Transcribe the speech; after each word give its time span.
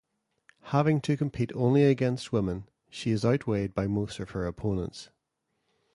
Having 0.73 1.01
to 1.01 1.15
compete 1.15 1.51
only 1.53 1.83
against 1.83 2.31
women 2.31 2.67
she 2.89 3.11
is 3.11 3.23
outweighed 3.23 3.75
by 3.75 3.85
most 3.85 4.19
of 4.19 4.31
her 4.31 4.47
opponents. 4.47 5.09